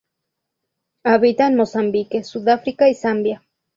[1.03, 3.43] Habita en Mozambique, Sudáfrica y Zambia.